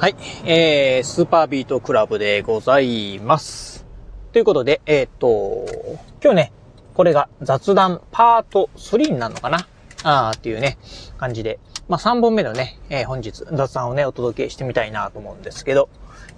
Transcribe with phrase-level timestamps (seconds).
[0.00, 3.84] はい、えー、スーパービートクラブでございます。
[4.32, 5.66] ということで、えっ、ー、と、
[6.24, 6.52] 今日ね、
[6.94, 9.66] これが雑談パート3になるのかな？
[10.02, 10.78] あーっていうね、
[11.18, 11.58] 感じで。
[11.86, 15.90] まあ、3本目のね、えー、本日雑談をね、お届けしてみたいなと思うんですけど、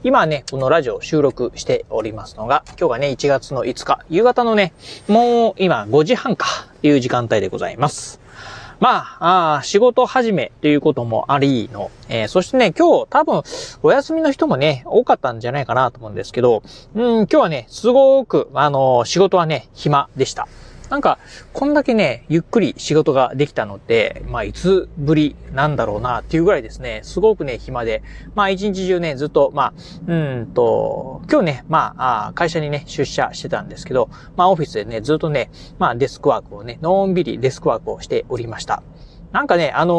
[0.03, 4.73] 今ね、このラジオ収録しておりますのが、今日がね、1月の5日、夕方のね、
[5.07, 6.47] もう今5時半か、
[6.79, 8.22] っていう時間帯でございます。
[8.83, 13.43] まあ、あ仕事始めということもありの、えー、そしてね、今日多分
[13.85, 16.65] お休みの人もね、多かったんじゃないかなと思うんですけど、
[16.97, 20.49] うん、今日はね、すごく、あのー、仕事はね、暇でした。
[20.93, 21.19] なんか、
[21.55, 28.03] こんだけね、ゆっくり仕事ができたのって、まあ、いつぶりなんだろうなっていうぐらいですね、すごくね、暇で、
[28.35, 29.73] まあ、一日中ね、ずっと、まあ、
[30.07, 38.83] うんと、今日ね、まあ、会社にね、出社してたんですけど、まあ、オフィスでね、ずっとね、まあ、デスクワークをね、のんびりデスクワークをしておりました。
[39.33, 39.95] なんかね、あの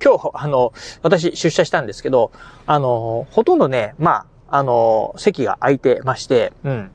[0.00, 2.32] ー、今日、あの、私出社したんですけど、
[2.66, 6.90] あのー、ほとんどね、まあ、あのー、席が空いてまして、うん。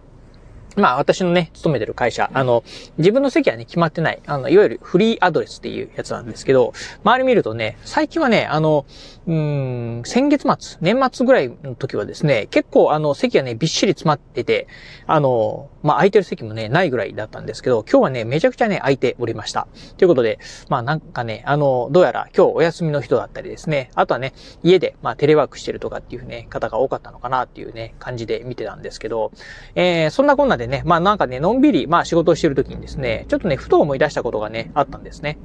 [0.75, 2.63] まあ私のね、勤めてる会社、あの、
[2.97, 8.85] 自分の席はね、決まってない、あの、いわゆるフリーアドレスっていうやつなんですけど、周り見るとね、最近はね、あの、
[9.25, 14.67] うん、先月末、年末ぐらいの時はですね、結構あの、席がね、びっしり詰まってて、
[15.07, 19.67] あの、まあ空いてる席もね、ないぐらいだったんですけど、今日はね、めちゃくちゃね、空いておりました。
[19.97, 29.31] ということで、まあなんかね、あの、どうやら今日お休みの人だったりですね、あとはね、家で、まあテレワークしてるとかっていうね、方が多かったのかなっていうね、感じで見てたんですけど、
[29.75, 35.37] えー、そんなこんなででね、まあなんかね、のんびり、まあ仕事をしてる時にですね、ちょっとね、ふと思い出したことがね、あったんですね。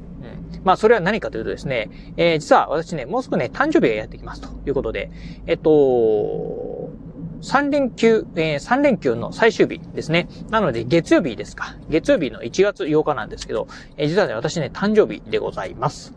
[0.53, 0.61] うん。
[0.65, 5.11] まあそれは何かというとですね、えー、実は私ね、もうすぐね、誕生日がやってきますということで、
[5.47, 5.71] えっと、
[7.43, 10.29] 3連休、えー、3連休の最終日ですね。
[10.51, 11.77] なので、月曜日ですか。
[11.89, 16.15] 月曜日の1月8日なんですけど、えー、実はね、私ね、誕生日でございます。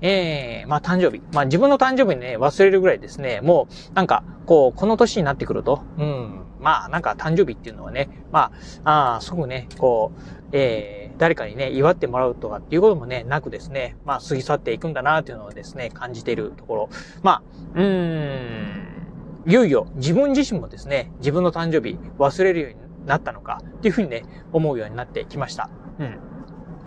[0.00, 1.22] ええー、まあ誕生日。
[1.32, 8.52] まあ自分の誕生日ね、忘れるぐらいですね、もう、なんか、こう、この年になってくると、うん、まあなんか誕生日っていうのはね、ま
[8.84, 10.20] あ、ああ、すぐね、こう、
[10.52, 16.88] えー、誰かにね、祝ってもらうとかっていうこともね、なくですね、まあ過ぎ去っていくんだなっていうのをですね、感じているところ。
[17.22, 17.42] まあ、
[17.74, 18.94] うーん、
[19.46, 25.68] いよいよ自分自身もですね、自分の誕生日忘れるようになったのかっていうふうにね、思うようになってきました。
[25.98, 26.18] うん。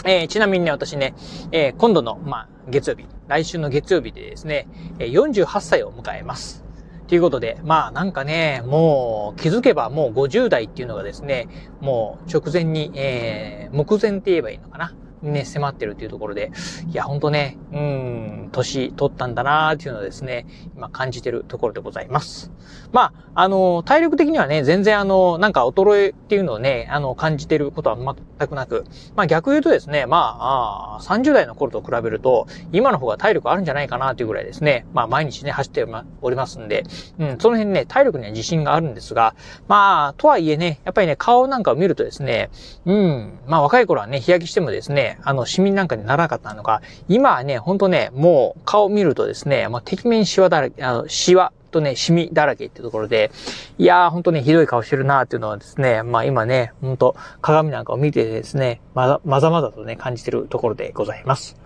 [0.07, 1.13] えー、ちなみにね、私ね、
[1.51, 4.67] えー、今度の、まあ、月曜日、来週の月曜日でですね、
[4.99, 6.63] 48歳を迎えます。
[7.07, 11.47] ということで、まあなんかね、もう気づけばもう50代っていうのがですね、
[11.81, 14.93] もう直前に、えー、目前って言えばいいのかな。
[15.21, 16.51] ね、迫ってるっていうところで、
[16.89, 20.45] いや、ほんとね、うん、年取ったんだなーっていうのをですね、
[20.75, 22.51] 今感じてるところでございます。
[22.91, 28.85] まあ、あの、体力的にはね、全然あの、なんか衰えっていうのをね、あの、感じてることは全くなく、
[29.15, 35.85] まあ逆言うとですね、まあ、あ30代の頃と比べると、今の方が体力あるんじゃないかなというぐらいですね、まあ毎日ね、走って
[36.21, 36.83] おりますんで、
[37.19, 39.35] うん、その辺ね、体力には自信があるんですが、
[39.67, 42.49] まあ、とはいえね、やっぱりね、顔なんかを見るとですね、
[42.85, 53.31] うん、まあ若い頃はね、日焼けしてもですね、あの、市民なんかにならなかったのが、今はね、ほんとね、もう顔見るとですね、まあ、敵面シワだらけ、あの、シワとね、シミだらけっていうところで、
[53.77, 61.57] いやー、ほんとね、ひどい顔してるなーっていうのはですね、まあ今ね、ほんと、鏡なんかを見てですね、まざ、まざまざとね、感じてるところでございます。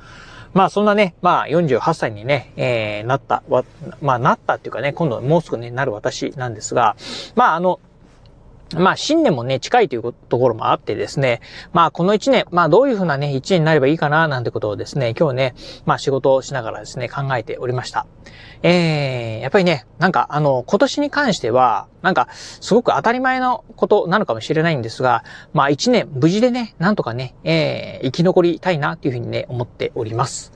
[0.54, 3.64] まあそんなね、まあ48歳にね、えー、なった、わ、
[4.02, 6.96] まあなったっていうかね、今度もうすぐね、なる私なんですが、
[7.36, 7.80] まああの、
[8.78, 11.42] まあ、新年もね、近いというところもあってですね、
[11.74, 15.56] まあ、この一年、まあ、どういうふうなね、一年になればいいかな、なんてことをですね、今日ね、
[15.86, 18.06] まあ、仕事をしながらですね、考えておりました。
[18.64, 30.54] えー、やっぱりね、なんか、あの、今年に関しては、なんか、すごく当たり前のことなのかもしれないんですが、まあ、一年、無事でね、なんとかね、えー、生き残りたいな、というふうにね、思っております。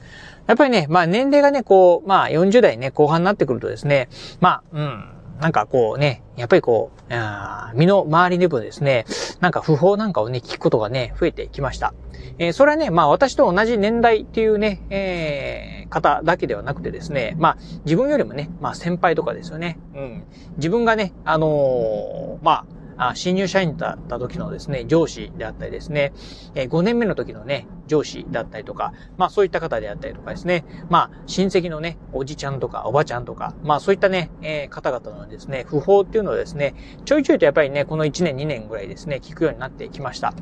[0.48, 4.10] やっぱりね、まあ、年齢がね、こう、まあ、40代ね、後半になってくるとですね、
[4.40, 9.06] まあ、うん、なんかこうね、やっぱりこう、あ身の回りでもですね、
[9.42, 11.94] なんか不法なんかをね、聞くことがね、増えてきました。
[12.38, 19.78] えー、それはね、まあ私と同じ年代っていうね、えー、方だけではなくてですね、まあ自分よりもね、まあ先輩とかですよね。
[19.94, 20.24] うん。
[20.58, 22.66] 自分がね、あのー、まあ、
[22.98, 26.14] あ新入社員だった時のですね、上司であったりですね、
[26.56, 36.74] え、5年目の時のね、上司だったりとか、まあそういった方であったりとかですね、まあ親戚のね、おじちゃんとかおばちゃんとか、まあそういったね、えー、方々のですね、不法っていうのをですね、
[37.06, 40.34] ちょいちょいとやっぱりね、この1年2年ぐらいですね、聞くようになってきました。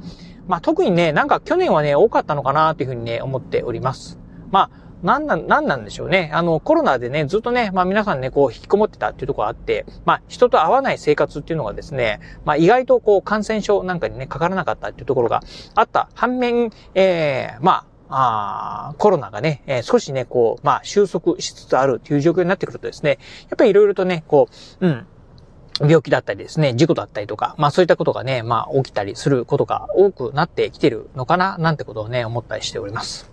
[0.48, 4.20] まあ特にね、なんか去年はね、多かったのかなというふうにね、思っております。
[4.54, 6.32] まあ、なんなん、なんなんでしょうね。
[6.34, 15.42] あの、コロナでね、ずっとね、まあ皆さんね、こう、引きこもってたっていうところあって、まあ人と会わない生活っていうのがですね、まあ意外とこう、感染症なんかにね、かからなかったっていうところが
[15.76, 17.86] あった反面、ええー、まあ、
[18.16, 23.18] あコロナがね、えー、少しね、こう、まあ、収束しつつあるという状況になってくるとですね、
[23.50, 25.08] やっぱりいろいろとね、こう、うん、
[25.80, 33.30] 病気だったりですね、事故だったりとか、まあそういったことがね、まあ起きたりすることが多くなってきてるのかな、なんてことをね、思ったりしております。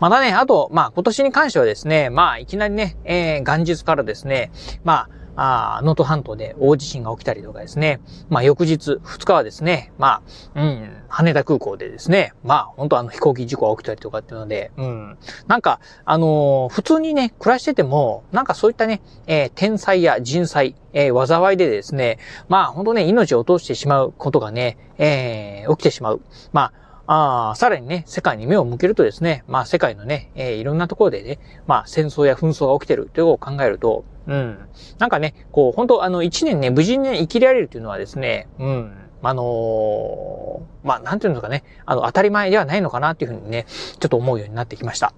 [0.00, 4.50] またね、あと、まあ今年に関してはですね、まあいきなりね、えー、元日からですね、
[4.82, 8.00] まあ、あ能登半島で大地震が起きたりとかですね。
[8.28, 10.22] まあ、翌日、2日はですね、ま
[10.54, 26.20] あ、うん、羽田空港でですね、まあ、本当あの飛行機事故が起きたりとかっていうので、うん、なんか、あのー、普通にね、暮らしてても、なんかそういったね、えー、天災や人災、えー、災いでですね、まあ、本当ね、命を落としてしまうことがね、えー、起きてしまう。
[26.52, 34.58] まあ、ああ、さらにね、世界に目を向けるとですね、まあ世界のね、えー、いろんなところでね、まあ戦争や紛争が起きてるということを考えると、うん。
[34.98, 38.92] なんかね、こう、本当あの、一年ね、無事にね、生きられるというのはですね、うん。
[39.22, 45.12] あのー、まあ、なんていうのかね、あの、当たり前ではないのかなっていうふうにね、ちょっと思うようになってきました。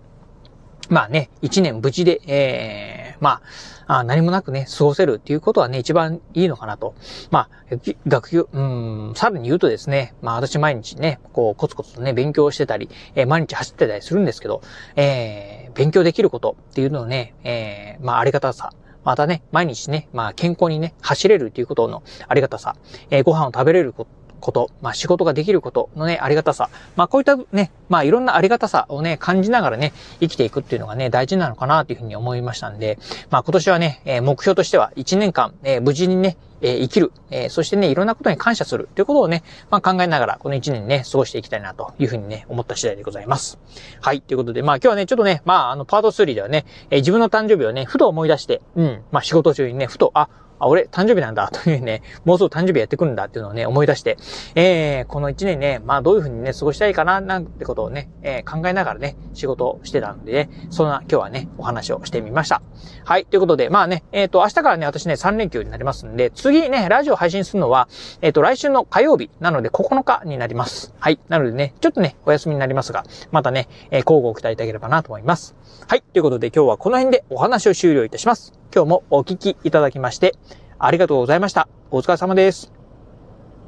[0.89, 3.41] まあね、一年無事で、ええま
[3.87, 6.95] あ、あ何もなくね、過ごせるっていうことはね、一番いいのかなと。
[7.31, 7.77] まあ、
[8.07, 14.63] 学級、うん、さらに言うとですね、まあ私毎日ね、こう、コツコツとね、勉強してたり、えー、毎日走ってたりするんですけど、
[14.97, 18.73] えー、勉強できることっていうのをね、えー、まあありがたさ、
[19.05, 22.77] またね、毎日ね、まあ健康にね、走れるっていうことのありがたさ、
[23.11, 24.11] えー、ご飯を食べれること、
[24.47, 26.71] こと、まあ仕事ができることのね、ありがたさ。
[26.95, 32.99] まあこういったね、まあいろんなありがたさをね、感じながらね、生きていくっていうのがね、大事なのかなというふうに思いましたんで、
[33.31, 43.59] まあ今年はね、え目標としては1年間、え無事にね、え生きる、えそしてね、いろんなことに感謝するということをね、まあ考えながら、この1年ね、過ごしていきたいなというふうにね、思った次第でございます。
[44.01, 50.29] はい、ということで、まあ今日はね、ちょっとね、まああの、パート3ではね、え自分の誕生日をね、ふと思い出して、うん、まあ仕事中にね、ふと、あ、
[50.59, 54.17] あ、俺、誕生日なんだ、 というね、もうすぐ誕生日やってくるんだっていうのをね、思い出して、
[54.55, 62.63] えー、この一年ね、まあどういうふうにね、過ごしたいかな、なんてことをね、えー、考えながらね、仕事をしてたんでね、そんな今日はね、お話をしてみました。
[63.05, 67.89] はい、ということで、まあね、えっ、ー、と、明日からね、私ね、3連休になりますんで、次ね、ラジオ配信するのは、
[68.21, 70.95] えっ、ー、と、来週の火曜日なので9日になります。
[70.99, 75.55] はい、なのでね、ちょっとね、お休みになりますが、またね、えー、交互を期待いただければなと思います。
[75.89, 78.53] はい、ということで今日はこの辺でお話を終了いたします。
[78.75, 80.35] 今日もお聞きいただきまして、
[80.79, 81.69] ありがとうございました。
[81.91, 82.76] お疲れ様です。